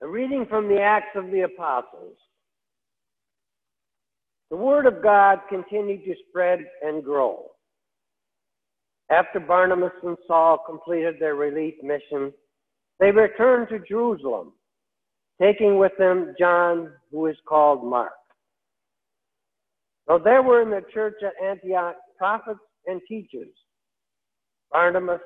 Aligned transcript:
A 0.00 0.06
reading 0.06 0.46
from 0.48 0.68
the 0.68 0.80
Acts 0.80 1.16
of 1.16 1.30
the 1.32 1.40
Apostles. 1.40 2.16
The 4.50 4.56
Word 4.56 4.86
of 4.86 5.02
God 5.02 5.40
continued 5.48 6.04
to 6.04 6.14
spread 6.28 6.60
and 6.82 7.02
grow. 7.02 7.46
After 9.10 9.40
Barnabas 9.40 9.92
and 10.04 10.16
Saul 10.26 10.62
completed 10.64 11.16
their 11.18 11.34
relief 11.34 11.74
mission, 11.82 12.32
they 13.00 13.10
returned 13.10 13.68
to 13.70 13.80
Jerusalem, 13.80 14.52
taking 15.40 15.78
with 15.78 15.92
them 15.98 16.34
John, 16.38 16.92
who 17.10 17.26
is 17.26 17.36
called 17.48 17.84
Mark. 17.84 18.12
Now 20.08 20.18
there 20.18 20.42
were 20.42 20.62
in 20.62 20.70
the 20.70 20.84
church 20.94 21.16
at 21.22 21.44
Antioch 21.44 21.96
prophets 22.16 22.60
and 22.86 23.00
teachers 23.08 23.48
Barnabas, 24.70 25.20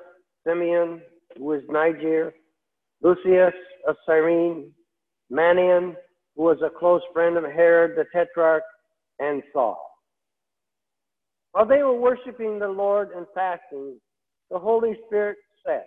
Simeon, 0.45 1.01
who 1.37 1.43
was 1.43 1.61
Niger, 1.69 2.33
Lucius 3.03 3.53
of 3.87 3.95
Cyrene, 4.05 4.71
Manaen, 5.31 5.95
who 6.35 6.43
was 6.43 6.57
a 6.63 6.69
close 6.69 7.01
friend 7.13 7.37
of 7.37 7.43
Herod 7.43 7.97
the 7.97 8.05
Tetrarch, 8.13 8.63
and 9.19 9.43
Saul. 9.51 9.77
While 11.51 11.67
they 11.67 11.83
were 11.83 11.99
worshiping 11.99 12.57
the 12.57 12.67
Lord 12.67 13.09
and 13.15 13.27
fasting, 13.35 13.99
the 14.49 14.57
Holy 14.57 14.97
Spirit 15.05 15.37
said, 15.65 15.83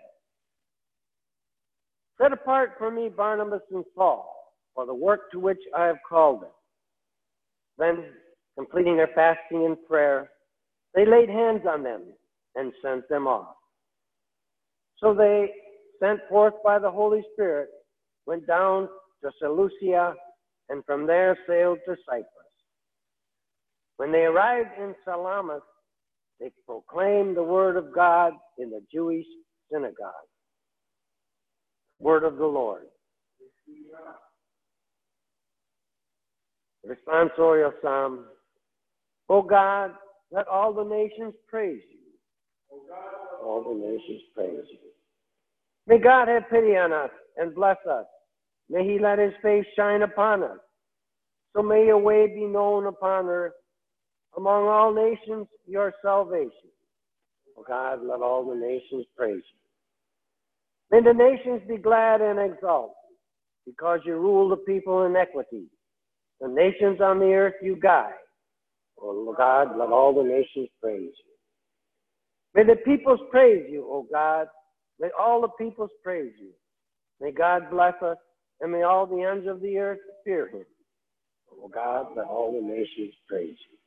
Set 2.20 2.32
apart 2.32 2.72
for 2.78 2.90
me 2.90 3.08
Barnabas 3.08 3.62
and 3.72 3.84
Saul 3.94 4.32
for 4.74 4.86
the 4.86 4.94
work 4.94 5.30
to 5.32 5.40
which 5.40 5.58
I 5.76 5.86
have 5.86 5.96
called 6.08 6.42
them. 6.42 6.50
Then, 7.78 8.04
completing 8.56 8.96
their 8.96 9.10
fasting 9.14 9.66
and 9.66 9.76
prayer, 9.88 10.30
they 10.94 11.04
laid 11.04 11.28
hands 11.28 11.62
on 11.68 11.82
them 11.82 12.02
and 12.54 12.72
sent 12.82 13.08
them 13.08 13.26
off. 13.26 13.54
So 14.98 15.14
they, 15.14 15.50
sent 16.00 16.20
forth 16.28 16.54
by 16.64 16.78
the 16.78 16.90
Holy 16.90 17.22
Spirit, 17.32 17.68
went 18.26 18.46
down 18.46 18.88
to 19.22 19.30
Seleucia 19.40 20.14
and 20.68 20.84
from 20.84 21.06
there 21.06 21.36
sailed 21.46 21.78
to 21.86 21.96
Cyprus. 22.08 22.26
When 23.96 24.12
they 24.12 24.24
arrived 24.24 24.70
in 24.78 24.94
Salamis, 25.04 25.62
they 26.40 26.50
proclaimed 26.66 27.36
the 27.36 27.42
word 27.42 27.76
of 27.76 27.94
God 27.94 28.34
in 28.58 28.70
the 28.70 28.80
Jewish 28.92 29.26
synagogue. 29.72 30.12
Word 31.98 32.24
of 32.24 32.36
the 32.36 32.46
Lord. 32.46 32.82
Responsorial 36.86 37.72
Psalm. 37.82 38.26
O 39.28 39.42
God, 39.42 39.92
let 40.30 40.46
all 40.46 40.72
the 40.72 40.84
nations 40.84 41.34
praise 41.48 41.82
you. 41.90 41.98
All 43.42 43.62
the 43.62 43.74
nations 43.74 44.22
praise 44.34 44.66
you. 44.70 44.78
May 45.86 45.98
God 45.98 46.28
have 46.28 46.50
pity 46.50 46.76
on 46.76 46.92
us 46.92 47.10
and 47.36 47.54
bless 47.54 47.76
us. 47.88 48.06
May 48.68 48.84
he 48.84 48.98
let 48.98 49.18
his 49.18 49.32
face 49.42 49.64
shine 49.76 50.02
upon 50.02 50.42
us. 50.42 50.58
So 51.54 51.62
may 51.62 51.86
your 51.86 51.98
way 51.98 52.26
be 52.26 52.44
known 52.44 52.86
upon 52.86 53.26
earth. 53.26 53.52
Among 54.36 54.66
all 54.66 54.92
nations, 54.92 55.46
your 55.66 55.94
salvation. 56.02 56.70
O 57.56 57.64
God, 57.66 58.00
let 58.04 58.20
all 58.20 58.44
the 58.44 58.54
nations 58.54 59.06
praise 59.16 59.42
you. 59.42 59.60
May 60.90 61.00
the 61.02 61.14
nations 61.14 61.62
be 61.66 61.78
glad 61.78 62.20
and 62.20 62.38
exult, 62.38 62.94
because 63.64 64.00
you 64.04 64.16
rule 64.16 64.48
the 64.48 64.56
people 64.56 65.06
in 65.06 65.16
equity. 65.16 65.66
The 66.40 66.48
nations 66.48 67.00
on 67.00 67.18
the 67.18 67.32
earth 67.32 67.54
you 67.62 67.76
guide. 67.76 68.12
O 69.00 69.34
God, 69.36 69.78
let 69.78 69.88
all 69.88 70.14
the 70.14 70.28
nations 70.28 70.68
praise 70.82 71.12
you. 71.12 71.34
May 72.54 72.64
the 72.64 72.76
peoples 72.76 73.20
praise 73.30 73.66
you, 73.70 73.84
O 73.84 74.06
God. 74.12 74.48
May 75.00 75.08
all 75.18 75.40
the 75.40 75.48
peoples 75.48 75.90
praise 76.02 76.32
you. 76.40 76.50
May 77.20 77.32
God 77.32 77.70
bless 77.70 77.94
us, 78.02 78.18
and 78.60 78.72
may 78.72 78.82
all 78.82 79.06
the 79.06 79.22
ends 79.22 79.46
of 79.48 79.60
the 79.60 79.78
earth 79.78 80.00
fear 80.24 80.48
him. 80.48 80.64
O 81.62 81.68
God, 81.68 82.08
let 82.16 82.26
all 82.26 82.52
the 82.52 82.66
nations 82.66 83.14
praise 83.28 83.56
you. 83.70 83.78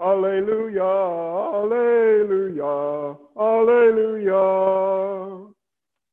Alleluia, 0.00 0.82
Alleluia, 1.60 3.16
Alleluia, 3.36 4.34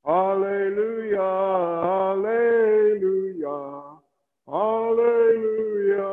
Alleluia, 0.05 1.21
Alleluia, 2.03 3.55
Alleluia. 4.49 6.05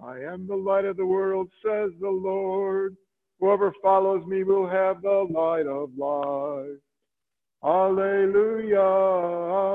I 0.00 0.20
am 0.32 0.46
the 0.46 0.54
light 0.54 0.84
of 0.84 0.96
the 0.96 1.04
world, 1.04 1.50
says 1.64 1.90
the 2.00 2.08
Lord. 2.08 2.96
Whoever 3.40 3.72
follows 3.82 4.24
me 4.26 4.44
will 4.44 4.68
have 4.68 5.02
the 5.02 5.26
light 5.30 5.66
of 5.66 5.90
life. 5.98 6.78
Alleluia, 7.64 8.78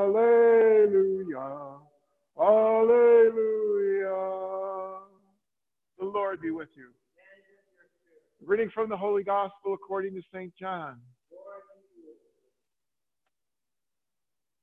Alleluia, 0.06 1.80
Alleluia. 2.40 3.65
Lord 6.16 6.40
be 6.42 6.50
with 6.50 6.70
you. 6.78 6.88
Reading 8.46 8.72
from 8.74 8.88
the 8.88 8.96
Holy 8.96 9.22
Gospel 9.22 9.74
according 9.74 10.14
to 10.14 10.22
St. 10.34 10.54
John. 10.58 10.96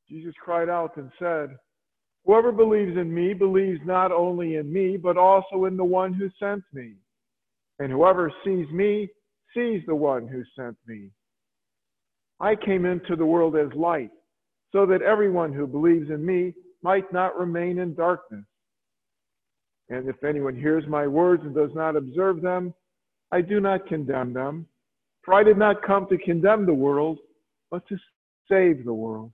Jesus 0.08 0.32
cried 0.42 0.70
out 0.70 0.96
and 0.96 1.10
said, 1.18 1.50
Whoever 2.24 2.52
believes 2.52 2.96
in 2.96 3.12
me 3.12 3.34
believes 3.34 3.80
not 3.84 4.12
only 4.12 4.56
in 4.56 4.72
me, 4.72 4.96
but 4.96 5.18
also 5.18 5.66
in 5.66 5.76
the 5.76 5.84
one 5.84 6.14
who 6.14 6.30
sent 6.40 6.62
me. 6.72 6.94
And 7.78 7.92
whoever 7.92 8.32
sees 8.44 8.70
me 8.70 9.10
sees 9.54 9.82
the 9.86 9.94
one 9.94 10.26
who 10.26 10.42
sent 10.56 10.76
me. 10.86 11.10
I 12.40 12.56
came 12.56 12.86
into 12.86 13.14
the 13.14 13.26
world 13.26 13.56
as 13.56 13.68
light, 13.76 14.10
so 14.72 14.86
that 14.86 15.02
everyone 15.02 15.52
who 15.52 15.66
believes 15.66 16.08
in 16.08 16.24
me 16.24 16.54
might 16.82 17.12
not 17.12 17.38
remain 17.38 17.78
in 17.78 17.94
darkness. 17.94 18.44
And 19.88 20.08
if 20.08 20.22
anyone 20.24 20.56
hears 20.56 20.84
my 20.86 21.06
words 21.06 21.42
and 21.44 21.54
does 21.54 21.74
not 21.74 21.96
observe 21.96 22.40
them, 22.40 22.72
I 23.30 23.40
do 23.40 23.60
not 23.60 23.86
condemn 23.86 24.32
them. 24.32 24.66
For 25.24 25.34
I 25.34 25.42
did 25.42 25.58
not 25.58 25.82
come 25.82 26.06
to 26.08 26.18
condemn 26.18 26.66
the 26.66 26.74
world, 26.74 27.18
but 27.70 27.86
to 27.88 27.96
save 28.50 28.84
the 28.84 28.94
world. 28.94 29.32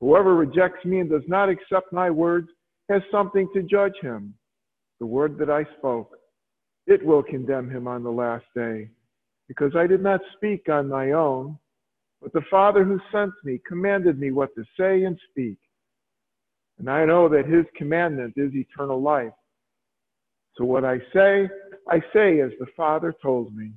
Whoever 0.00 0.34
rejects 0.34 0.84
me 0.84 1.00
and 1.00 1.10
does 1.10 1.22
not 1.28 1.48
accept 1.48 1.92
my 1.92 2.10
words 2.10 2.48
has 2.88 3.02
something 3.10 3.48
to 3.54 3.62
judge 3.62 3.94
him. 4.00 4.34
The 4.98 5.06
word 5.06 5.38
that 5.38 5.50
I 5.50 5.64
spoke, 5.78 6.16
it 6.86 7.04
will 7.04 7.22
condemn 7.22 7.70
him 7.70 7.86
on 7.86 8.02
the 8.02 8.10
last 8.10 8.46
day, 8.54 8.90
because 9.46 9.76
I 9.76 9.86
did 9.86 10.02
not 10.02 10.20
speak 10.36 10.68
on 10.68 10.88
my 10.88 11.12
own, 11.12 11.58
but 12.20 12.32
the 12.32 12.42
Father 12.50 12.84
who 12.84 13.00
sent 13.12 13.32
me 13.44 13.60
commanded 13.66 14.18
me 14.18 14.30
what 14.30 14.54
to 14.54 14.64
say 14.78 15.04
and 15.04 15.18
speak. 15.30 15.58
And 16.78 16.90
I 16.90 17.04
know 17.04 17.28
that 17.28 17.46
his 17.46 17.64
commandment 17.76 18.34
is 18.36 18.54
eternal 18.54 19.00
life. 19.00 19.32
So 20.60 20.66
what 20.66 20.84
I 20.84 20.98
say, 21.14 21.48
I 21.88 22.00
say 22.12 22.40
as 22.40 22.50
the 22.60 22.66
Father 22.76 23.14
told 23.22 23.56
me. 23.56 23.72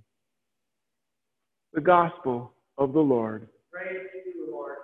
The 1.72 1.80
Gospel 1.80 2.52
of 2.78 2.92
the 2.92 3.00
Lord. 3.00 3.48
Praise 3.72 4.02
to 4.12 4.30
you, 4.30 4.50
Lord 4.52 4.76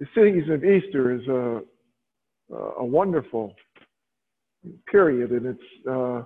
The 0.00 0.06
season 0.14 0.54
of 0.54 0.64
Easter 0.64 1.14
is 1.14 1.28
a, 1.28 1.60
a 2.78 2.84
wonderful 2.84 3.54
period, 4.90 5.30
and 5.30 5.46
it's 5.46 5.86
uh, 5.86 6.22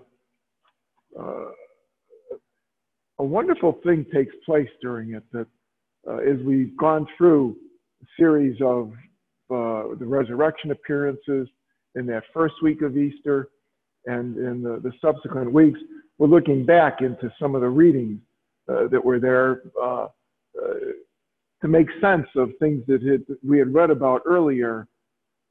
uh, 1.20 1.50
a 3.18 3.24
wonderful 3.24 3.80
thing 3.84 4.06
takes 4.14 4.34
place 4.46 4.68
during 4.80 5.14
it 5.14 5.24
that 5.32 5.48
uh, 6.08 6.18
as 6.18 6.38
we've 6.46 6.76
gone 6.76 7.04
through 7.16 7.56
series 8.18 8.60
of 8.60 8.92
uh, 9.50 9.94
the 9.98 10.06
resurrection 10.06 10.70
appearances 10.70 11.48
in 11.94 12.06
that 12.06 12.22
first 12.32 12.54
week 12.62 12.82
of 12.82 12.96
Easter 12.96 13.48
and 14.06 14.36
in 14.36 14.62
the, 14.62 14.80
the 14.82 14.92
subsequent 15.00 15.52
weeks, 15.52 15.78
we're 16.18 16.28
looking 16.28 16.64
back 16.64 17.00
into 17.00 17.32
some 17.40 17.54
of 17.54 17.60
the 17.60 17.68
readings 17.68 18.20
uh, 18.68 18.88
that 18.88 19.04
were 19.04 19.18
there 19.18 19.62
uh, 19.80 20.06
uh 20.06 20.74
to 21.60 21.66
make 21.66 21.88
sense 22.00 22.26
of 22.36 22.50
things 22.60 22.84
that 22.86 23.02
had, 23.02 23.24
we 23.44 23.58
had 23.58 23.74
read 23.74 23.90
about 23.90 24.22
earlier 24.24 24.86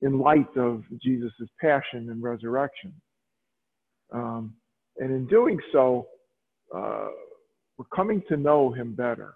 in 0.02 0.20
light 0.20 0.56
of 0.56 0.84
Jesus' 1.02 1.34
passion 1.60 2.10
and 2.10 2.24
resurrection. 2.24 2.94
Um, 4.14 4.54
and 5.00 5.12
in 5.12 5.28
doing 5.28 5.60
so, 5.74 6.08
uh, 6.74 7.10
we're 7.78 7.86
coming 7.94 8.24
to 8.30 8.38
know 8.38 8.72
him 8.72 8.94
better 8.94 9.36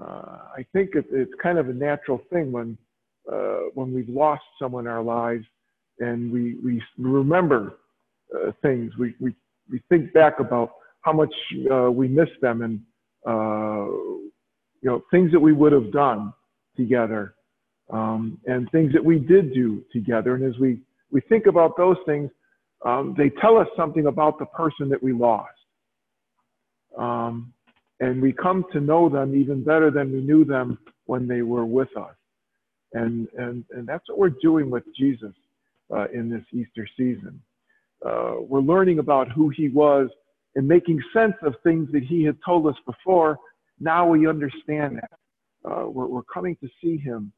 I 0.00 0.64
think 0.72 0.90
it, 0.94 1.06
it's 1.10 1.32
kind 1.42 1.58
of 1.58 1.68
a 1.68 1.72
natural 1.72 2.20
thing 2.30 2.52
when 2.52 2.76
uh, 3.30 3.70
when 3.74 3.92
we've 3.92 4.08
lost 4.08 4.42
someone 4.58 4.86
in 4.86 4.92
our 4.92 5.02
lives 5.02 5.44
and 5.98 6.30
we, 6.30 6.56
we 6.64 6.82
remember 6.98 7.78
uh, 8.34 8.52
things. 8.62 8.92
We, 8.98 9.14
we, 9.20 9.34
we 9.70 9.80
think 9.88 10.12
back 10.12 10.40
about 10.40 10.72
how 11.02 11.12
much 11.12 11.32
uh, 11.72 11.90
we 11.90 12.08
miss 12.08 12.28
them 12.40 12.62
and, 12.62 12.80
uh, 13.26 13.86
you 14.82 14.90
know, 14.90 15.02
things 15.10 15.32
that 15.32 15.40
we 15.40 15.52
would 15.52 15.72
have 15.72 15.92
done 15.92 16.32
together 16.76 17.34
um, 17.92 18.38
and 18.46 18.70
things 18.70 18.92
that 18.92 19.04
we 19.04 19.18
did 19.18 19.54
do 19.54 19.82
together. 19.92 20.34
And 20.34 20.44
as 20.44 20.58
we, 20.60 20.80
we 21.10 21.20
think 21.22 21.46
about 21.46 21.76
those 21.76 21.96
things, 22.04 22.30
um, 22.84 23.14
they 23.16 23.30
tell 23.40 23.56
us 23.56 23.66
something 23.76 24.06
about 24.06 24.38
the 24.38 24.46
person 24.46 24.88
that 24.90 25.02
we 25.02 25.12
lost. 25.12 25.50
Um, 26.98 27.52
and 28.00 28.20
we 28.20 28.32
come 28.32 28.64
to 28.72 28.80
know 28.80 29.08
them 29.08 29.34
even 29.34 29.64
better 29.64 29.90
than 29.90 30.12
we 30.12 30.20
knew 30.20 30.44
them 30.44 30.78
when 31.06 31.26
they 31.26 31.42
were 31.42 31.64
with 31.64 31.94
us. 31.96 32.14
And, 32.92 33.28
and, 33.38 33.64
and 33.70 33.86
that's 33.86 34.08
what 34.08 34.18
we're 34.18 34.34
doing 34.42 34.70
with 34.70 34.84
Jesus 34.96 35.32
uh, 35.94 36.06
in 36.12 36.28
this 36.28 36.42
Easter 36.52 36.86
season. 36.96 37.40
Uh, 38.04 38.34
we're 38.40 38.60
learning 38.60 38.98
about 38.98 39.30
who 39.30 39.48
he 39.48 39.68
was 39.68 40.08
and 40.54 40.66
making 40.66 41.00
sense 41.12 41.34
of 41.42 41.54
things 41.62 41.88
that 41.92 42.02
he 42.02 42.22
had 42.24 42.36
told 42.44 42.66
us 42.66 42.76
before. 42.86 43.38
Now 43.80 44.06
we 44.08 44.26
understand 44.28 44.96
that. 44.96 45.10
Uh, 45.64 45.88
we're, 45.88 46.06
we're, 46.06 46.22
coming 46.22 46.56
to 46.60 46.68
see 46.80 46.96
him 46.96 47.32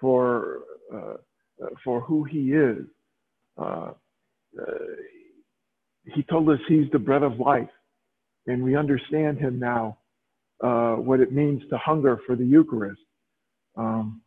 for, 0.00 0.60
uh, 0.92 1.16
uh, 1.62 1.66
for 1.84 2.00
who 2.00 2.24
he 2.24 2.52
is. 2.52 2.86
Uh, 3.58 3.90
he 6.14 6.22
told 6.22 6.48
us 6.48 6.58
he's 6.68 6.90
the 6.92 6.98
bread 6.98 7.22
of 7.22 7.38
life, 7.38 7.68
and 8.46 8.62
we 8.62 8.76
understand 8.76 9.38
him 9.38 9.58
now, 9.58 9.98
what 10.60 11.20
it 11.20 11.32
means 11.32 11.62
to 11.70 11.78
hunger 11.78 12.18
for 12.26 12.36
the 12.36 12.44
Eucharist. 12.44 13.00
Um, 13.76 14.22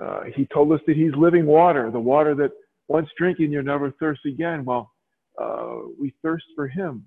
uh, 0.00 0.24
he 0.34 0.46
told 0.52 0.72
us 0.72 0.80
that 0.86 0.96
he's 0.96 1.14
living 1.16 1.46
water, 1.46 1.90
the 1.90 1.98
water 1.98 2.34
that 2.34 2.52
once 2.88 3.08
drinking 3.18 3.50
you'll 3.50 3.64
never 3.64 3.90
thirst 3.92 4.20
again. 4.26 4.64
Well, 4.64 4.92
uh, 5.40 5.78
we 5.98 6.14
thirst 6.22 6.44
for 6.54 6.68
him. 6.68 7.06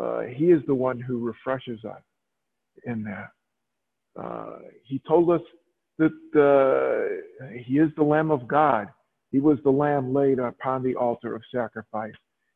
Uh, 0.00 0.22
he 0.22 0.46
is 0.46 0.62
the 0.66 0.74
one 0.74 0.98
who 1.00 1.18
refreshes 1.18 1.84
us 1.84 2.02
in 2.84 3.04
that. 3.04 3.28
Uh, 4.20 4.58
he 4.84 5.00
told 5.06 5.30
us 5.30 5.40
that 5.98 6.12
uh, 6.34 7.48
he 7.64 7.78
is 7.78 7.90
the 7.96 8.02
Lamb 8.02 8.30
of 8.30 8.48
God. 8.48 8.88
He 9.30 9.38
was 9.38 9.58
the 9.64 9.70
lamb 9.70 10.12
laid 10.12 10.38
upon 10.38 10.82
the 10.82 10.94
altar 10.94 11.34
of 11.34 11.42
sacrifice. 11.54 12.12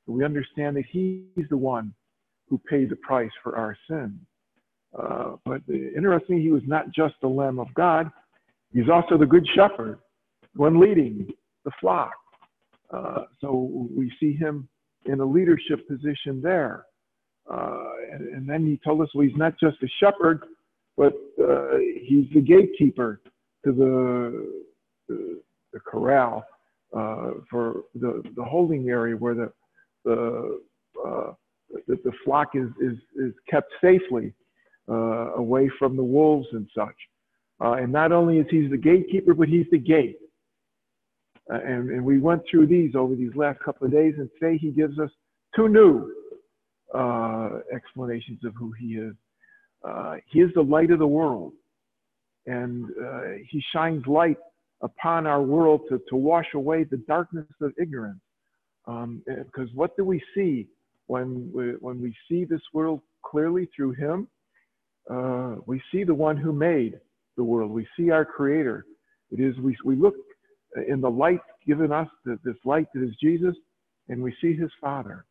And 0.06 0.16
we 0.16 0.24
understand 0.24 0.76
that 0.76 0.84
he's 0.90 1.48
the 1.48 1.56
one 1.56 1.94
who 2.48 2.60
paid 2.70 2.90
the 2.90 2.96
price 2.96 3.30
for 3.42 3.56
our 3.56 3.76
sin. 3.88 4.18
Uh, 4.98 5.36
but 5.44 5.60
interestingly, 5.68 6.42
he 6.42 6.50
was 6.50 6.62
not 6.66 6.86
just 6.94 7.14
the 7.20 7.28
Lamb 7.28 7.58
of 7.58 7.72
God, 7.74 8.10
He's 8.72 8.90
also 8.92 9.16
the 9.16 9.26
good 9.26 9.46
shepherd, 9.54 9.98
one 10.54 10.78
leading 10.78 11.28
the 11.64 11.70
flock. 11.80 12.12
Uh, 12.90 13.22
so 13.40 13.88
we 13.96 14.12
see 14.20 14.34
him 14.34 14.68
in 15.06 15.20
a 15.20 15.24
leadership 15.24 15.88
position 15.88 16.40
there. 16.42 16.84
Uh, 17.50 17.84
and, 18.12 18.28
and, 18.34 18.48
then 18.48 18.66
he 18.66 18.78
told 18.84 19.00
us, 19.00 19.08
well, 19.14 19.26
he's 19.26 19.36
not 19.36 19.54
just 19.58 19.76
a 19.82 19.86
shepherd, 20.00 20.44
but 20.96 21.14
uh, 21.40 21.78
he's 22.02 22.26
the 22.34 22.40
gatekeeper 22.40 23.20
to 23.64 23.72
the, 23.72 24.52
the, 25.08 25.40
the 25.72 25.80
corral 25.80 26.44
uh, 26.96 27.30
for 27.48 27.82
the, 27.94 28.22
the 28.34 28.42
holding 28.42 28.88
area 28.88 29.14
where 29.16 29.34
the, 29.34 29.52
the, 30.04 30.60
the, 32.04 32.10
the, 32.10 32.16
flock 32.24 32.48
is, 32.54 32.68
is, 32.80 32.98
is 33.16 33.32
kept 33.48 33.72
safely 33.80 34.32
uh, 34.88 35.34
away 35.34 35.70
from 35.78 35.96
the 35.96 36.04
wolves 36.04 36.46
and 36.52 36.68
such. 36.74 36.94
Uh, 37.60 37.72
and 37.72 37.92
not 37.92 38.12
only 38.12 38.38
is 38.38 38.46
he 38.50 38.66
the 38.66 38.76
gatekeeper, 38.76 39.34
but 39.34 39.48
he's 39.48 39.66
the 39.70 39.78
gate. 39.78 40.18
Uh, 41.50 41.60
and, 41.64 41.90
and 41.90 42.04
we 42.04 42.18
went 42.18 42.42
through 42.50 42.66
these 42.66 42.94
over 42.94 43.14
these 43.14 43.34
last 43.34 43.58
couple 43.60 43.86
of 43.86 43.92
days, 43.92 44.14
and 44.18 44.28
today 44.38 44.58
he 44.58 44.70
gives 44.70 44.98
us 44.98 45.10
two 45.54 45.68
new 45.68 46.12
uh, 46.94 47.60
explanations 47.72 48.44
of 48.44 48.52
who 48.58 48.72
he 48.72 48.96
is. 48.96 49.14
Uh, 49.86 50.16
he 50.26 50.40
is 50.40 50.50
the 50.54 50.62
light 50.62 50.90
of 50.90 50.98
the 50.98 51.06
world, 51.06 51.52
and 52.46 52.86
uh, 53.02 53.20
he 53.48 53.62
shines 53.72 54.04
light 54.06 54.38
upon 54.82 55.26
our 55.26 55.42
world 55.42 55.82
to, 55.88 56.00
to 56.08 56.16
wash 56.16 56.46
away 56.54 56.84
the 56.84 56.96
darkness 57.08 57.46
of 57.60 57.72
ignorance. 57.80 58.20
Um, 58.86 59.22
because 59.26 59.68
what 59.74 59.96
do 59.96 60.04
we 60.04 60.22
see 60.34 60.68
when 61.06 61.50
we, 61.52 61.70
when 61.80 62.00
we 62.00 62.14
see 62.28 62.44
this 62.44 62.62
world 62.72 63.00
clearly 63.24 63.68
through 63.74 63.92
him? 63.92 64.28
Uh, 65.10 65.56
we 65.66 65.80
see 65.92 66.04
the 66.04 66.14
one 66.14 66.36
who 66.36 66.52
made 66.52 66.98
the 67.36 67.44
world. 67.44 67.70
We 67.70 67.86
see 67.96 68.10
our 68.10 68.24
Creator. 68.24 68.86
It 69.30 69.40
is 69.40 69.56
we, 69.58 69.76
we 69.84 69.96
look 69.96 70.14
in 70.88 71.00
the 71.00 71.10
light 71.10 71.40
given 71.66 71.92
us, 71.92 72.08
this 72.24 72.56
light 72.64 72.86
that 72.94 73.02
is 73.02 73.14
Jesus, 73.22 73.54
and 74.08 74.22
we 74.22 74.34
see 74.40 74.54
His 74.54 74.70
Father. 74.80 75.24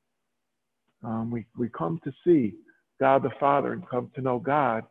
Um, 1.04 1.32
we, 1.32 1.46
we 1.58 1.70
come 1.70 2.00
to 2.04 2.12
see 2.26 2.56
God 3.00 3.24
the 3.24 3.32
Father 3.40 3.74
and 3.74 3.88
come 3.88 4.12
to 4.16 4.22
know 4.22 4.40
God 4.40 4.84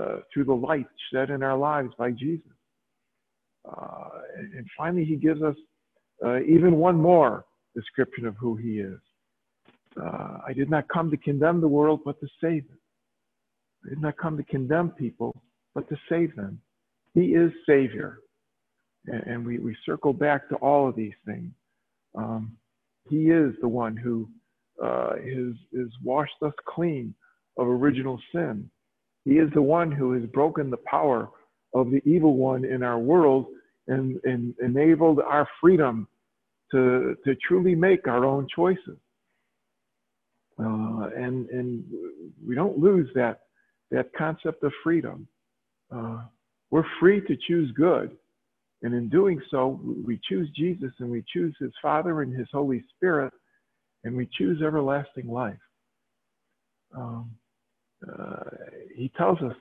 uh, 0.00 0.16
through 0.32 0.44
the 0.44 0.54
light 0.54 0.86
shed 1.12 1.30
in 1.30 1.42
our 1.42 1.56
lives 1.56 1.90
by 1.98 2.10
Jesus. 2.10 2.52
Uh, 3.68 4.08
and, 4.38 4.54
and, 4.54 4.66
finally, 4.76 5.04
He 5.04 5.16
gives 5.16 5.42
us 5.42 5.56
uh, 6.24 6.40
even 6.42 6.76
one 6.76 6.96
more 6.96 7.44
description 7.74 8.26
of 8.26 8.36
who 8.36 8.56
He 8.56 8.78
is. 8.78 8.98
Uh, 10.00 10.38
I 10.46 10.52
did 10.52 10.70
not 10.70 10.88
come 10.88 11.10
to 11.10 11.16
condemn 11.16 11.60
the 11.60 11.68
world, 11.68 12.00
but 12.04 12.20
to 12.20 12.26
save 12.42 12.64
it. 12.64 12.78
I 13.86 13.88
did 13.90 14.02
not 14.02 14.16
come 14.18 14.36
to 14.36 14.44
condemn 14.44 14.90
people, 14.90 15.42
but 15.74 15.88
to 15.88 15.96
save 16.08 16.36
them. 16.36 16.60
He 17.14 17.34
is 17.34 17.50
Savior. 17.66 18.20
And, 19.06 19.22
and 19.24 19.46
we, 19.46 19.58
we 19.58 19.76
circle 19.86 20.12
back 20.12 20.48
to 20.50 20.56
all 20.56 20.88
of 20.88 20.96
these 20.96 21.14
things. 21.24 21.50
Um, 22.14 22.56
he 23.08 23.30
is 23.30 23.54
the 23.60 23.68
one 23.68 23.96
who 23.96 24.28
uh, 24.82 25.14
is 25.22 25.88
washed 26.02 26.42
us 26.42 26.52
clean 26.66 27.14
of 27.58 27.66
original 27.66 28.20
sin. 28.32 28.70
He 29.24 29.32
is 29.32 29.50
the 29.54 29.62
one 29.62 29.90
who 29.90 30.12
has 30.12 30.24
broken 30.30 30.70
the 30.70 30.78
power 30.78 31.28
of 31.74 31.90
the 31.90 32.02
evil 32.04 32.36
one 32.36 32.64
in 32.64 32.82
our 32.82 32.98
world 32.98 33.46
and, 33.88 34.18
and 34.24 34.54
enabled 34.62 35.20
our 35.20 35.46
freedom 35.60 36.08
to, 36.72 37.16
to 37.24 37.34
truly 37.46 37.74
make 37.74 38.06
our 38.06 38.24
own 38.24 38.46
choices. 38.54 38.98
Uh, 40.60 41.08
and, 41.16 41.48
and 41.50 41.84
we 42.46 42.54
don't 42.54 42.78
lose 42.78 43.08
that, 43.14 43.40
that 43.90 44.12
concept 44.12 44.62
of 44.62 44.72
freedom. 44.82 45.26
Uh, 45.94 46.22
we're 46.70 46.84
free 47.00 47.20
to 47.22 47.36
choose 47.48 47.72
good. 47.72 48.16
And 48.82 48.94
in 48.94 49.08
doing 49.08 49.40
so, 49.50 49.80
we 50.06 50.20
choose 50.28 50.48
Jesus 50.56 50.92
and 50.98 51.10
we 51.10 51.24
choose 51.32 51.54
his 51.60 51.72
Father 51.82 52.22
and 52.22 52.34
his 52.34 52.48
Holy 52.52 52.82
Spirit, 52.94 53.32
and 54.04 54.16
we 54.16 54.28
choose 54.38 54.62
everlasting 54.62 55.28
life. 55.28 55.58
Um, 56.96 57.30
uh, 58.08 58.44
he 58.94 59.10
tells 59.16 59.38
us 59.42 59.54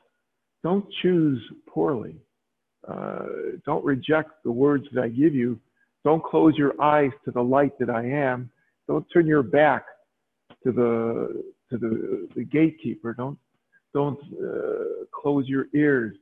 don't 0.63 0.85
choose 1.01 1.41
poorly. 1.67 2.15
Uh, 2.87 3.25
don't 3.65 3.83
reject 3.83 4.31
the 4.43 4.51
words 4.51 4.85
that 4.93 5.03
I 5.03 5.09
give 5.09 5.35
you. 5.35 5.59
Don't 6.05 6.23
close 6.23 6.55
your 6.57 6.81
eyes 6.81 7.11
to 7.25 7.31
the 7.31 7.41
light 7.41 7.77
that 7.79 7.89
I 7.89 8.05
am. 8.05 8.49
Don't 8.87 9.05
turn 9.13 9.27
your 9.27 9.43
back 9.43 9.85
to 10.63 10.71
the 10.71 11.43
to 11.69 11.77
the, 11.77 12.27
the 12.35 12.43
gatekeeper. 12.43 13.13
Don't 13.13 13.37
don't 13.93 14.19
uh, 14.33 15.05
close 15.13 15.47
your 15.47 15.65
ears 15.73 16.15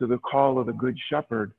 to 0.00 0.06
the 0.06 0.18
call 0.18 0.58
of 0.58 0.66
the 0.66 0.72
Good 0.72 0.96
Shepherd. 1.10 1.52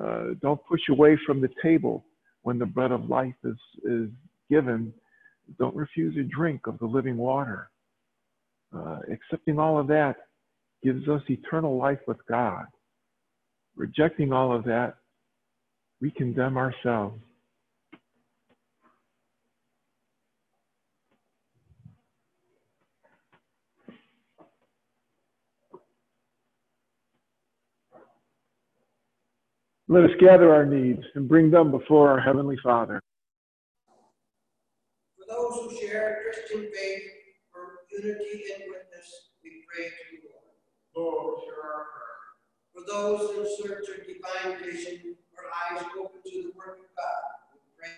Uh, 0.00 0.34
don't 0.40 0.60
push 0.66 0.80
away 0.90 1.18
from 1.26 1.40
the 1.40 1.50
table 1.62 2.04
when 2.42 2.58
the 2.58 2.66
bread 2.66 2.92
of 2.92 3.08
life 3.08 3.34
is, 3.44 3.56
is 3.84 4.08
given. 4.50 4.92
Don't 5.58 5.74
refuse 5.74 6.16
a 6.16 6.22
drink 6.22 6.66
of 6.66 6.78
the 6.78 6.86
living 6.86 7.16
water. 7.16 7.70
Uh, 8.74 9.00
accepting 9.10 9.58
all 9.58 9.78
of 9.78 9.86
that 9.88 10.16
gives 10.82 11.08
us 11.08 11.22
eternal 11.28 11.76
life 11.76 12.00
with 12.06 12.18
God. 12.26 12.64
Rejecting 13.76 14.32
all 14.32 14.54
of 14.54 14.64
that, 14.64 14.94
we 16.00 16.10
condemn 16.10 16.56
ourselves. 16.56 17.20
Let 29.92 30.04
us 30.04 30.10
gather 30.18 30.50
our 30.54 30.64
needs 30.64 31.02
and 31.16 31.28
bring 31.28 31.50
them 31.50 31.70
before 31.70 32.08
our 32.08 32.18
Heavenly 32.18 32.56
Father. 32.62 32.98
For 35.18 35.26
those 35.28 35.52
who 35.52 35.76
share 35.76 36.20
Christian 36.24 36.70
faith, 36.74 37.02
for 37.52 37.60
unity 37.90 38.42
and 38.54 38.62
witness, 38.68 39.28
we 39.44 39.50
pray 39.68 39.84
to 39.84 40.14
you, 40.14 40.20
Lord. 40.96 41.12
Lord, 41.14 41.40
hear 41.44 41.56
our 41.74 41.84
prayer. 41.92 42.24
For 42.72 42.82
those 42.90 43.36
in 43.36 43.68
search 43.68 43.84
of 43.90 44.06
divine 44.06 44.64
vision, 44.64 45.14
or 45.36 45.44
eyes 45.76 45.84
open 46.00 46.22
to 46.24 46.42
the 46.42 46.52
work 46.56 46.78
of 46.78 46.96
God, 46.96 47.28
we 47.52 47.60
pray. 47.76 47.90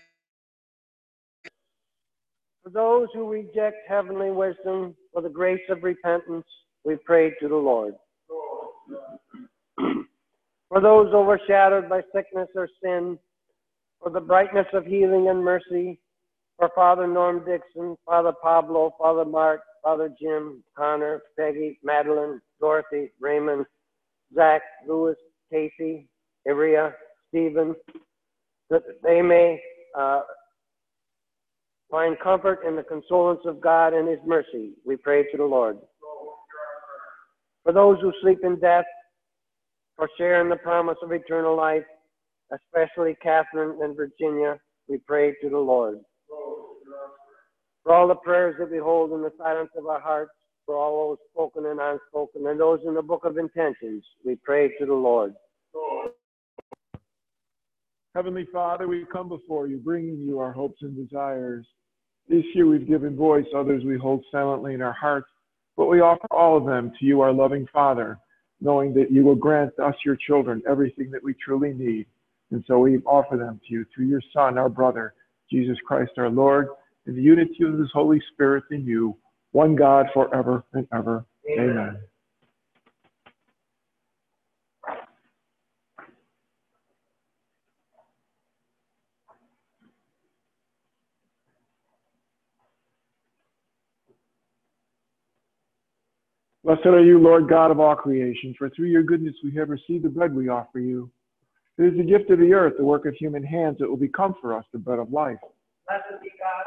For 2.64 2.70
those 2.70 3.06
who 3.14 3.30
reject 3.30 3.76
heavenly 3.88 4.32
wisdom, 4.32 4.96
for 5.12 5.22
the 5.22 5.28
grace 5.28 5.62
of 5.68 5.84
repentance, 5.84 6.46
we 6.84 6.96
pray 7.04 7.34
to 7.40 7.46
the 7.46 7.54
Lord. 7.54 7.94
Lord. 8.28 9.20
For 10.68 10.80
those 10.80 11.12
overshadowed 11.12 11.88
by 11.88 12.02
sickness 12.14 12.48
or 12.54 12.68
sin, 12.82 13.18
for 14.00 14.10
the 14.10 14.20
brightness 14.20 14.66
of 14.72 14.84
healing 14.84 15.28
and 15.28 15.42
mercy, 15.42 16.00
for 16.58 16.70
Father 16.74 17.06
Norm 17.06 17.44
Dixon, 17.44 17.96
Father 18.06 18.32
Pablo, 18.42 18.94
Father 18.98 19.24
Mark, 19.24 19.60
Father 19.82 20.10
Jim, 20.20 20.62
Connor, 20.76 21.22
Peggy, 21.38 21.78
Madeline, 21.82 22.40
Dorothy, 22.60 23.10
Raymond, 23.20 23.66
Zach, 24.34 24.62
Louis, 24.86 25.16
Casey, 25.50 26.08
Iria, 26.46 26.94
Stephen, 27.28 27.74
that 28.70 28.82
they 29.02 29.20
may 29.20 29.60
uh, 29.98 30.22
find 31.90 32.18
comfort 32.20 32.60
in 32.66 32.76
the 32.76 32.82
consolence 32.82 33.40
of 33.44 33.60
God 33.60 33.94
and 33.94 34.08
His 34.08 34.20
mercy. 34.26 34.72
We 34.84 34.96
pray 34.96 35.24
to 35.30 35.36
the 35.36 35.44
Lord. 35.44 35.78
For 37.64 37.72
those 37.72 38.00
who 38.00 38.12
sleep 38.20 38.40
in 38.42 38.58
death, 38.60 38.84
for 39.96 40.08
sharing 40.18 40.48
the 40.48 40.56
promise 40.56 40.98
of 41.02 41.12
eternal 41.12 41.56
life, 41.56 41.84
especially 42.52 43.16
Catherine 43.22 43.82
and 43.82 43.96
Virginia, 43.96 44.58
we 44.88 44.98
pray 44.98 45.34
to 45.42 45.48
the 45.48 45.58
Lord. 45.58 46.00
For 47.82 47.94
all 47.94 48.08
the 48.08 48.14
prayers 48.14 48.56
that 48.58 48.70
we 48.70 48.78
hold 48.78 49.12
in 49.12 49.22
the 49.22 49.32
silence 49.38 49.70
of 49.76 49.86
our 49.86 50.00
hearts, 50.00 50.32
for 50.66 50.76
all 50.76 51.10
those 51.10 51.18
spoken 51.32 51.66
and 51.66 51.80
unspoken, 51.80 52.46
and 52.46 52.58
those 52.58 52.80
in 52.86 52.94
the 52.94 53.02
book 53.02 53.24
of 53.24 53.36
intentions, 53.36 54.02
we 54.24 54.36
pray 54.36 54.68
to 54.78 54.86
the 54.86 54.94
Lord. 54.94 55.34
Heavenly 58.14 58.46
Father, 58.52 58.86
we 58.86 59.04
come 59.12 59.28
before 59.28 59.66
you, 59.66 59.76
bringing 59.76 60.18
you 60.20 60.38
our 60.38 60.52
hopes 60.52 60.80
and 60.82 60.96
desires. 60.96 61.66
This 62.28 62.44
year 62.54 62.66
we've 62.66 62.86
given 62.86 63.16
voice, 63.16 63.44
others 63.54 63.84
we 63.84 63.98
hold 63.98 64.24
silently 64.30 64.72
in 64.72 64.80
our 64.80 64.92
hearts, 64.92 65.28
but 65.76 65.86
we 65.86 66.00
offer 66.00 66.26
all 66.30 66.56
of 66.56 66.64
them 66.64 66.92
to 66.98 67.04
you, 67.04 67.20
our 67.20 67.32
loving 67.32 67.66
Father, 67.72 68.18
knowing 68.64 68.94
that 68.94 69.12
you 69.12 69.22
will 69.22 69.34
grant 69.36 69.78
us, 69.78 69.94
your 70.04 70.16
children, 70.16 70.62
everything 70.68 71.10
that 71.10 71.22
we 71.22 71.34
truly 71.34 71.72
need. 71.74 72.06
And 72.50 72.64
so 72.66 72.78
we 72.78 72.98
offer 73.00 73.36
them 73.36 73.60
to 73.68 73.72
you 73.72 73.86
through 73.94 74.06
your 74.06 74.22
Son, 74.32 74.58
our 74.58 74.70
brother, 74.70 75.14
Jesus 75.50 75.76
Christ 75.86 76.12
our 76.16 76.30
Lord, 76.30 76.68
in 77.06 77.14
the 77.14 77.22
unity 77.22 77.62
of 77.62 77.78
his 77.78 77.90
Holy 77.92 78.20
Spirit 78.32 78.64
in 78.70 78.86
you, 78.86 79.16
one 79.52 79.76
God 79.76 80.06
forever 80.14 80.64
and 80.72 80.88
ever. 80.92 81.24
Amen. 81.48 81.70
Amen. 81.70 81.98
Blessed 96.64 96.86
are 96.86 97.04
you, 97.04 97.18
Lord 97.18 97.46
God 97.46 97.70
of 97.70 97.78
all 97.78 97.94
creation, 97.94 98.54
for 98.56 98.70
through 98.70 98.88
your 98.88 99.02
goodness 99.02 99.34
we 99.44 99.54
have 99.54 99.68
received 99.68 100.02
the 100.02 100.08
bread 100.08 100.34
we 100.34 100.48
offer 100.48 100.78
you. 100.78 101.10
It 101.76 101.82
is 101.82 101.98
the 101.98 102.04
gift 102.04 102.30
of 102.30 102.38
the 102.38 102.54
earth, 102.54 102.74
the 102.78 102.84
work 102.84 103.04
of 103.04 103.14
human 103.14 103.44
hands, 103.44 103.76
that 103.80 103.88
will 103.88 103.98
become 103.98 104.34
for 104.40 104.56
us 104.56 104.64
the 104.72 104.78
bread 104.78 104.98
of 104.98 105.12
life. 105.12 105.36
Blessed 105.86 106.22
be 106.22 106.30
God 106.38 106.64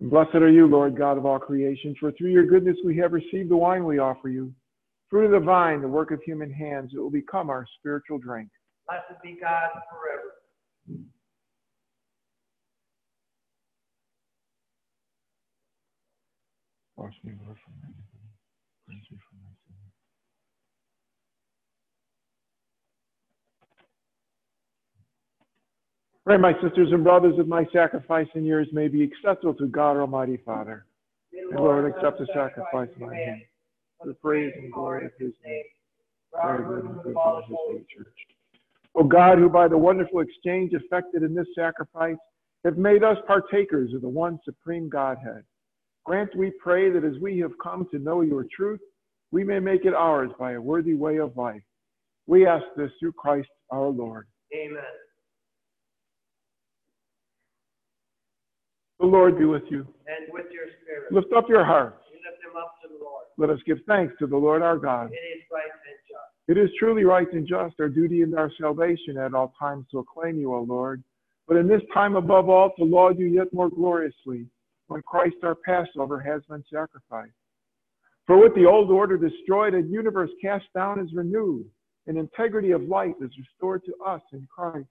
forever. 0.00 0.24
Blessed 0.30 0.36
are 0.36 0.48
you, 0.48 0.68
Lord 0.68 0.96
God 0.96 1.18
of 1.18 1.26
all 1.26 1.40
creation, 1.40 1.96
for 1.98 2.12
through 2.12 2.30
your 2.30 2.46
goodness 2.46 2.76
we 2.84 2.96
have 2.98 3.12
received 3.12 3.50
the 3.50 3.56
wine 3.56 3.84
we 3.84 3.98
offer 3.98 4.28
you. 4.28 4.54
Fruit 5.10 5.24
of 5.24 5.32
the 5.32 5.40
vine, 5.40 5.82
the 5.82 5.88
work 5.88 6.12
of 6.12 6.22
human 6.22 6.52
hands, 6.52 6.92
it 6.94 6.98
will 6.98 7.10
become 7.10 7.50
our 7.50 7.66
spiritual 7.80 8.18
drink. 8.18 8.50
Blessed 8.86 9.20
be 9.20 9.36
God 9.40 9.70
forever. 9.90 10.11
Wash 17.12 17.24
me, 17.24 17.38
Lord, 17.44 17.58
from 17.64 17.74
my 17.82 17.88
Cleanse 18.86 19.02
me 19.10 19.18
from. 19.28 19.38
Pray, 26.24 26.36
my 26.38 26.52
sisters 26.62 26.88
and 26.92 27.02
brothers, 27.02 27.34
that 27.36 27.48
my 27.48 27.66
sacrifice 27.72 28.28
and 28.34 28.46
yours 28.46 28.68
may 28.72 28.88
be 28.88 29.02
acceptable 29.02 29.54
to 29.54 29.66
God 29.66 29.96
Almighty 29.96 30.38
Father. 30.44 30.86
And 31.32 31.58
Lord, 31.58 31.92
accept 31.92 32.18
the 32.18 32.26
sacrifice 32.32 32.88
of 32.94 33.00
my 33.00 33.14
hand 33.14 33.42
for 34.00 34.06
the 34.06 34.14
praise 34.14 34.52
and 34.56 34.72
glory 34.72 35.06
of 35.06 35.12
his 35.18 35.32
name, 35.44 35.64
for 36.30 36.40
our 36.40 36.62
good 36.62 36.84
and 36.84 37.02
good 37.02 37.16
of 37.16 37.44
his 37.44 37.56
holy 37.56 37.84
church. 37.94 38.06
O 38.94 39.02
God, 39.04 39.38
who 39.38 39.48
by 39.48 39.68
the 39.68 39.76
wonderful 39.76 40.20
exchange 40.20 40.72
effected 40.72 41.22
in 41.24 41.34
this 41.34 41.48
sacrifice 41.54 42.16
have 42.64 42.78
made 42.78 43.02
us 43.02 43.18
partakers 43.26 43.92
of 43.92 44.00
the 44.00 44.08
one 44.08 44.38
supreme 44.44 44.88
Godhead, 44.88 45.42
grant, 46.04 46.34
we 46.36 46.52
pray, 46.62 46.90
that 46.90 47.04
as 47.04 47.18
we 47.20 47.38
have 47.38 47.52
come 47.62 47.86
to 47.92 47.98
know 47.98 48.20
your 48.22 48.46
truth, 48.54 48.80
we 49.30 49.44
may 49.44 49.58
make 49.58 49.84
it 49.84 49.94
ours 49.94 50.30
by 50.38 50.52
a 50.52 50.60
worthy 50.60 50.94
way 50.94 51.18
of 51.18 51.36
life. 51.36 51.62
We 52.26 52.46
ask 52.46 52.64
this 52.76 52.90
through 53.00 53.12
Christ 53.12 53.48
our 53.70 53.88
Lord. 53.88 54.26
Amen. 54.54 54.82
The 59.00 59.06
Lord 59.06 59.38
be 59.38 59.46
with 59.46 59.64
you. 59.68 59.86
And 60.06 60.32
with 60.32 60.46
your 60.52 60.66
spirit. 60.82 61.10
Lift 61.10 61.32
up 61.36 61.48
your 61.48 61.64
hearts. 61.64 62.04
Lift 62.12 62.42
them 62.42 62.62
up 62.62 62.74
to 62.82 62.88
the 62.88 63.02
Lord. 63.02 63.24
Let 63.38 63.50
us 63.50 63.58
give 63.66 63.78
thanks 63.88 64.14
to 64.20 64.26
the 64.26 64.36
Lord 64.36 64.62
our 64.62 64.78
God. 64.78 65.10
It 65.10 65.14
is 65.14 65.42
right 65.50 65.64
and 65.64 65.96
just. 66.08 66.32
It 66.48 66.58
is 66.62 66.70
truly 66.78 67.04
right 67.04 67.30
and 67.32 67.46
just, 67.46 67.80
our 67.80 67.88
duty 67.88 68.22
and 68.22 68.34
our 68.36 68.50
salvation 68.60 69.16
at 69.16 69.34
all 69.34 69.54
times 69.58 69.86
to 69.90 69.98
acclaim 69.98 70.38
you, 70.38 70.54
O 70.54 70.60
Lord. 70.60 71.02
But 71.48 71.56
in 71.56 71.66
this 71.66 71.82
time 71.92 72.14
above 72.14 72.48
all, 72.48 72.72
to 72.78 72.84
laud 72.84 73.18
you 73.18 73.26
yet 73.26 73.52
more 73.52 73.70
gloriously, 73.70 74.46
when 74.88 75.02
Christ 75.02 75.36
our 75.42 75.54
Passover 75.54 76.20
has 76.20 76.42
been 76.48 76.64
sacrificed. 76.72 77.32
For 78.26 78.38
with 78.38 78.54
the 78.54 78.66
old 78.66 78.90
order 78.90 79.16
destroyed, 79.16 79.74
a 79.74 79.82
universe 79.82 80.30
cast 80.40 80.66
down 80.74 81.00
is 81.00 81.12
renewed, 81.12 81.66
and 82.06 82.16
integrity 82.16 82.70
of 82.70 82.82
life 82.82 83.14
is 83.20 83.30
restored 83.38 83.82
to 83.84 83.94
us 84.04 84.22
in 84.32 84.46
Christ. 84.54 84.88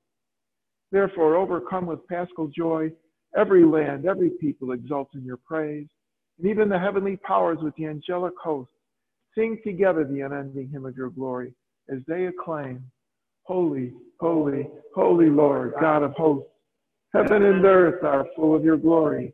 Therefore, 0.91 1.35
overcome 1.35 1.85
with 1.85 2.05
paschal 2.07 2.47
joy, 2.47 2.91
every 3.37 3.63
land, 3.63 4.05
every 4.05 4.31
people 4.31 4.73
exults 4.73 5.15
in 5.15 5.23
your 5.23 5.37
praise, 5.37 5.87
and 6.37 6.49
even 6.49 6.67
the 6.67 6.79
heavenly 6.79 7.17
powers 7.17 7.59
with 7.61 7.75
the 7.75 7.85
angelic 7.85 8.33
host 8.41 8.71
sing 9.35 9.59
together 9.63 10.03
the 10.03 10.21
unending 10.21 10.69
hymn 10.69 10.85
of 10.85 10.95
your 10.95 11.09
glory 11.09 11.53
as 11.89 11.99
they 12.07 12.25
acclaim, 12.25 12.83
Holy, 13.43 13.93
holy, 14.19 14.67
holy 14.95 15.29
Lord, 15.29 15.73
God 15.81 16.03
of 16.03 16.13
hosts, 16.13 16.49
heaven 17.13 17.43
and 17.43 17.65
earth 17.65 18.03
are 18.03 18.27
full 18.35 18.55
of 18.55 18.63
your 18.63 18.77
glory. 18.77 19.33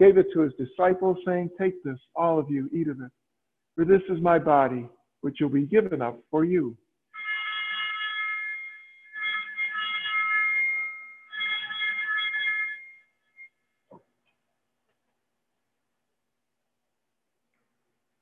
gave 0.00 0.16
it 0.16 0.32
to 0.32 0.40
his 0.40 0.52
disciples, 0.54 1.18
saying, 1.26 1.50
Take 1.60 1.84
this, 1.84 1.98
all 2.16 2.38
of 2.38 2.50
you, 2.50 2.70
eat 2.72 2.88
of 2.88 3.00
it. 3.00 3.10
For 3.76 3.84
this 3.84 4.00
is 4.08 4.20
my 4.20 4.38
body, 4.38 4.88
which 5.20 5.36
will 5.40 5.50
be 5.50 5.66
given 5.66 6.00
up 6.00 6.18
for 6.30 6.44
you. 6.44 6.76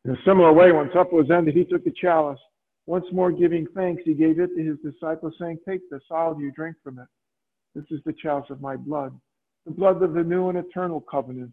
In 0.04 0.14
a 0.14 0.16
similar 0.24 0.52
way, 0.52 0.72
when 0.72 0.90
supper 0.92 1.14
was 1.14 1.30
ended, 1.30 1.54
he 1.54 1.64
took 1.64 1.84
the 1.84 1.92
chalice. 1.92 2.40
Once 2.86 3.04
more 3.12 3.30
giving 3.30 3.66
thanks, 3.74 4.02
he 4.04 4.14
gave 4.14 4.40
it 4.40 4.48
to 4.56 4.64
his 4.64 4.78
disciples, 4.82 5.34
saying, 5.38 5.58
Take 5.68 5.88
this, 5.90 6.00
all 6.10 6.32
of 6.32 6.40
you, 6.40 6.50
drink 6.50 6.76
from 6.82 6.98
it. 6.98 7.06
This 7.74 7.84
is 7.90 8.00
the 8.04 8.14
chalice 8.20 8.46
of 8.50 8.60
my 8.60 8.74
blood, 8.74 9.12
the 9.66 9.70
blood 9.70 10.02
of 10.02 10.14
the 10.14 10.24
new 10.24 10.48
and 10.48 10.58
eternal 10.58 11.02
covenant 11.02 11.52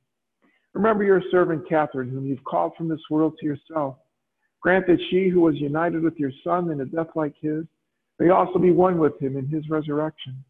Remember 0.73 1.03
your 1.03 1.21
servant 1.31 1.67
Catherine, 1.67 2.09
whom 2.09 2.25
you've 2.25 2.43
called 2.43 2.73
from 2.77 2.87
this 2.87 3.01
world 3.09 3.33
to 3.39 3.45
yourself. 3.45 3.97
Grant 4.61 4.87
that 4.87 4.99
she 5.09 5.27
who 5.27 5.41
was 5.41 5.55
united 5.55 6.03
with 6.03 6.17
your 6.17 6.31
Son 6.43 6.71
in 6.71 6.81
a 6.81 6.85
death 6.85 7.09
like 7.15 7.33
his 7.41 7.65
may 8.19 8.29
also 8.29 8.59
be 8.59 8.71
one 8.71 8.99
with 8.99 9.19
him 9.19 9.35
in 9.35 9.47
his 9.47 9.69
resurrection. 9.69 10.43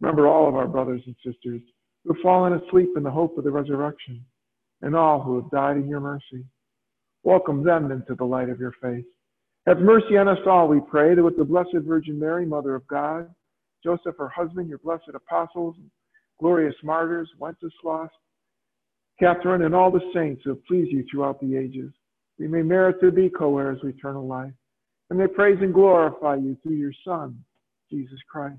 Remember 0.00 0.26
all 0.26 0.48
of 0.48 0.56
our 0.56 0.66
brothers 0.66 1.02
and 1.06 1.14
sisters 1.24 1.62
who 2.04 2.12
have 2.12 2.22
fallen 2.22 2.52
asleep 2.54 2.90
in 2.96 3.02
the 3.02 3.10
hope 3.10 3.38
of 3.38 3.44
the 3.44 3.50
resurrection, 3.50 4.22
and 4.82 4.94
all 4.94 5.22
who 5.22 5.40
have 5.40 5.50
died 5.50 5.76
in 5.76 5.88
your 5.88 6.00
mercy. 6.00 6.44
Welcome 7.22 7.64
them 7.64 7.90
into 7.90 8.14
the 8.14 8.24
light 8.24 8.50
of 8.50 8.60
your 8.60 8.74
face. 8.82 9.06
Have 9.66 9.78
mercy 9.78 10.18
on 10.18 10.28
us 10.28 10.38
all, 10.46 10.68
we 10.68 10.80
pray, 10.80 11.14
that 11.14 11.22
with 11.22 11.38
the 11.38 11.44
Blessed 11.44 11.78
Virgin 11.86 12.18
Mary, 12.18 12.44
Mother 12.44 12.74
of 12.74 12.86
God, 12.86 13.30
Joseph, 13.82 14.16
her 14.18 14.28
husband, 14.28 14.68
your 14.68 14.78
blessed 14.78 15.10
apostles, 15.14 15.76
glorious 16.38 16.74
martyrs, 16.82 17.30
Wenceslas, 17.38 18.10
Catherine, 19.18 19.62
and 19.62 19.74
all 19.74 19.90
the 19.90 20.10
saints 20.12 20.42
who 20.44 20.50
have 20.50 20.64
pleased 20.66 20.90
you 20.90 21.04
throughout 21.10 21.40
the 21.40 21.56
ages, 21.56 21.92
we 22.38 22.48
may 22.48 22.62
merit 22.62 23.00
to 23.00 23.12
be 23.12 23.30
co-heirs 23.30 23.78
of 23.82 23.88
eternal 23.88 24.26
life, 24.26 24.52
and 25.08 25.18
may 25.18 25.26
praise 25.26 25.58
and 25.60 25.72
glorify 25.72 26.34
you 26.34 26.56
through 26.62 26.74
your 26.74 26.92
Son, 27.04 27.38
Jesus 27.90 28.18
Christ. 28.30 28.58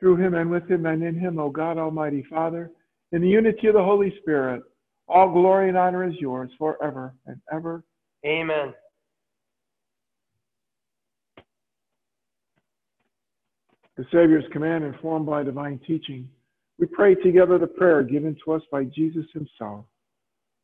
Through 0.00 0.16
him 0.16 0.34
and 0.34 0.50
with 0.50 0.70
him 0.70 0.86
and 0.86 1.02
in 1.02 1.18
him, 1.18 1.38
O 1.38 1.50
God, 1.50 1.78
Almighty 1.78 2.24
Father, 2.28 2.70
in 3.12 3.20
the 3.20 3.28
unity 3.28 3.66
of 3.66 3.74
the 3.74 3.82
Holy 3.82 4.14
Spirit, 4.20 4.62
all 5.08 5.30
glory 5.30 5.68
and 5.68 5.76
honor 5.76 6.04
is 6.08 6.14
yours 6.20 6.50
forever 6.58 7.14
and 7.26 7.40
ever. 7.52 7.84
Amen. 8.24 8.74
The 13.96 14.04
Savior's 14.12 14.44
command 14.52 14.84
informed 14.84 15.26
by 15.26 15.42
divine 15.42 15.80
teaching, 15.86 16.28
we 16.78 16.86
pray 16.86 17.14
together 17.14 17.58
the 17.58 17.66
prayer 17.66 18.02
given 18.02 18.36
to 18.44 18.52
us 18.52 18.62
by 18.70 18.84
Jesus 18.84 19.24
himself. 19.32 19.86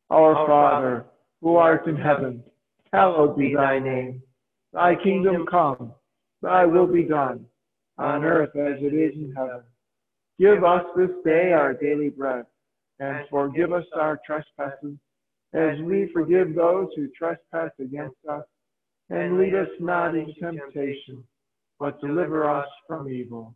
Our, 0.09 0.35
Our 0.35 0.47
Father, 0.47 1.05
who 1.41 1.55
art 1.55 1.87
in 1.87 1.95
heaven, 1.95 2.43
hallowed 2.91 3.37
be 3.37 3.55
thy 3.55 3.79
name. 3.79 4.21
Thy 4.73 4.95
kingdom 4.95 5.45
come, 5.49 5.93
thy 6.41 6.65
will 6.65 6.87
be 6.87 7.03
done, 7.03 7.45
on 7.97 8.23
earth 8.23 8.55
as 8.55 8.77
it 8.81 8.93
is 8.93 9.13
in 9.15 9.33
heaven. 9.35 9.63
Give 10.39 10.63
us 10.63 10.83
this 10.95 11.09
day 11.23 11.51
our 11.53 11.73
daily 11.73 12.09
bread, 12.09 12.45
and 12.99 13.25
forgive 13.29 13.71
us 13.71 13.85
our 13.95 14.19
trespasses, 14.25 14.97
as 15.53 15.79
we 15.81 16.09
forgive 16.13 16.55
those 16.55 16.89
who 16.95 17.07
trespass 17.09 17.71
against 17.79 18.17
us. 18.29 18.43
And 19.09 19.37
lead 19.37 19.53
us 19.53 19.67
not 19.79 20.15
into 20.15 20.33
temptation, 20.39 21.23
but 21.79 22.01
deliver 22.01 22.49
us 22.49 22.67
from 22.87 23.09
evil. 23.09 23.55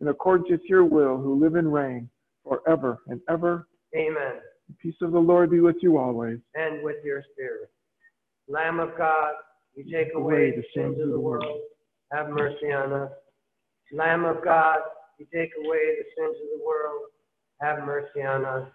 in 0.00 0.08
accordance 0.08 0.48
with 0.50 0.60
your 0.68 0.84
will, 0.84 1.16
who 1.16 1.40
live 1.40 1.54
and 1.54 1.72
reign 1.72 2.08
forever 2.46 2.98
and 3.08 3.20
ever. 3.28 3.68
Amen. 3.96 4.40
The 4.68 4.74
peace 4.80 4.96
of 5.02 5.12
the 5.12 5.18
Lord 5.18 5.50
be 5.50 5.60
with 5.60 5.76
you 5.82 5.98
always. 5.98 6.38
And 6.54 6.82
with 6.82 6.96
your 7.04 7.22
spirit. 7.32 7.70
Lamb 8.48 8.80
of 8.80 8.90
God, 8.96 9.32
you 9.74 9.84
take 9.84 10.14
away 10.14 10.50
the 10.50 10.64
sins 10.74 10.98
of 11.00 11.10
the 11.10 11.20
world. 11.20 11.60
Have 12.12 12.30
mercy 12.30 12.72
on 12.72 12.92
us. 12.92 13.10
Lamb 13.92 14.24
of 14.24 14.42
God, 14.44 14.78
you 15.18 15.26
take 15.32 15.50
away 15.64 15.96
the 15.98 16.04
sins 16.16 16.36
of 16.42 16.58
the 16.58 16.64
world. 16.64 17.02
Have 17.60 17.84
mercy 17.84 18.22
on 18.22 18.44
us. 18.44 18.68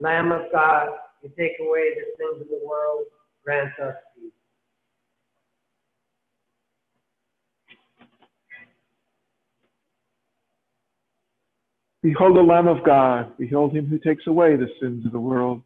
Lamb 0.00 0.32
of 0.32 0.42
God, 0.52 0.88
you 1.22 1.30
take 1.38 1.52
away 1.60 1.94
the 1.94 2.04
sins 2.18 2.42
of 2.42 2.48
the 2.48 2.60
world. 2.66 3.04
Grant 3.44 3.72
us 3.80 3.94
peace. 4.16 4.32
Behold 12.04 12.36
the 12.36 12.42
Lamb 12.42 12.68
of 12.68 12.84
God. 12.84 13.32
Behold 13.38 13.72
him 13.74 13.86
who 13.86 13.98
takes 13.98 14.26
away 14.26 14.56
the 14.56 14.68
sins 14.78 15.06
of 15.06 15.12
the 15.12 15.18
world. 15.18 15.62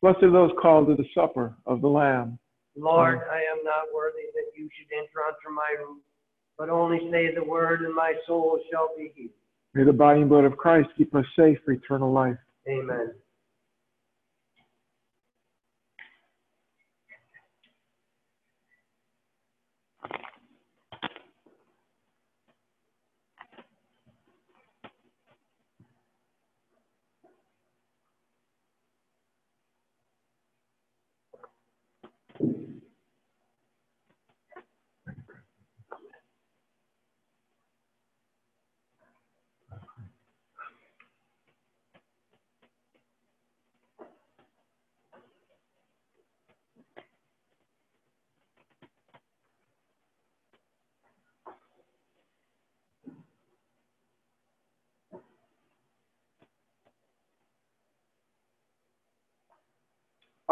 Blessed 0.00 0.22
are 0.22 0.30
those 0.30 0.52
called 0.62 0.86
to 0.86 0.94
the 0.94 1.08
supper 1.12 1.56
of 1.66 1.80
the 1.80 1.88
Lamb. 1.88 2.38
Lord, 2.76 3.18
I 3.28 3.38
am 3.38 3.64
not 3.64 3.92
worthy 3.92 4.30
that 4.32 4.56
you 4.56 4.68
should 4.78 4.86
enter 4.96 5.26
under 5.26 5.52
my 5.52 5.74
roof, 5.84 5.98
but 6.56 6.70
only 6.70 7.00
say 7.10 7.34
the 7.34 7.42
word, 7.42 7.82
and 7.82 7.92
my 7.92 8.14
soul 8.28 8.60
shall 8.70 8.90
be 8.96 9.10
healed. 9.16 9.30
May 9.74 9.82
the 9.82 9.92
body 9.92 10.20
and 10.20 10.30
blood 10.30 10.44
of 10.44 10.56
Christ 10.56 10.88
keep 10.96 11.12
us 11.16 11.24
safe 11.36 11.58
for 11.64 11.72
eternal 11.72 12.12
life. 12.12 12.38
Amen. 12.68 13.14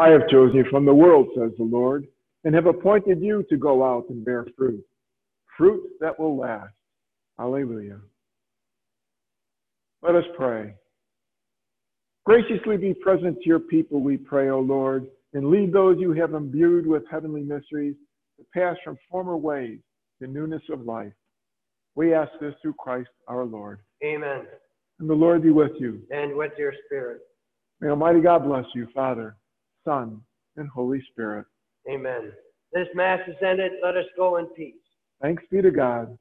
I 0.01 0.09
have 0.09 0.27
chosen 0.29 0.55
you 0.55 0.65
from 0.71 0.83
the 0.83 0.93
world, 0.95 1.27
says 1.37 1.51
the 1.59 1.63
Lord, 1.63 2.07
and 2.43 2.55
have 2.55 2.65
appointed 2.65 3.21
you 3.21 3.45
to 3.51 3.55
go 3.55 3.83
out 3.83 4.09
and 4.09 4.25
bear 4.25 4.47
fruit, 4.57 4.83
fruit 5.55 5.83
that 5.99 6.19
will 6.19 6.35
last. 6.35 6.73
Alleluia. 7.39 7.99
Let 10.01 10.15
us 10.15 10.23
pray. 10.35 10.73
Graciously 12.25 12.77
be 12.77 12.95
present 12.95 13.37
to 13.41 13.47
your 13.47 13.59
people, 13.59 14.01
we 14.01 14.17
pray, 14.17 14.49
O 14.49 14.59
Lord, 14.59 15.05
and 15.35 15.51
lead 15.51 15.71
those 15.71 15.97
you 15.99 16.13
have 16.13 16.33
imbued 16.33 16.87
with 16.87 17.03
heavenly 17.09 17.43
mysteries 17.43 17.95
to 18.39 18.45
pass 18.55 18.77
from 18.83 18.97
former 19.07 19.37
ways 19.37 19.77
to 20.19 20.27
newness 20.27 20.63
of 20.71 20.81
life. 20.81 21.13
We 21.93 22.15
ask 22.15 22.31
this 22.41 22.55
through 22.63 22.73
Christ 22.79 23.09
our 23.27 23.45
Lord. 23.45 23.81
Amen. 24.03 24.47
And 24.99 25.07
the 25.07 25.13
Lord 25.13 25.43
be 25.43 25.51
with 25.51 25.73
you. 25.79 26.01
And 26.09 26.35
with 26.35 26.53
your 26.57 26.73
spirit. 26.87 27.21
May 27.81 27.89
Almighty 27.89 28.21
God 28.21 28.45
bless 28.45 28.65
you, 28.73 28.87
Father, 28.95 29.35
Son, 29.85 30.21
and 30.57 30.69
Holy 30.69 31.01
Spirit. 31.11 31.45
Amen. 31.89 32.31
This 32.73 32.87
Mass 32.93 33.19
is 33.27 33.35
ended. 33.45 33.73
Let 33.83 33.97
us 33.97 34.05
go 34.15 34.37
in 34.37 34.45
peace. 34.47 34.75
Thanks 35.21 35.43
be 35.51 35.61
to 35.61 35.71
God. 35.71 36.17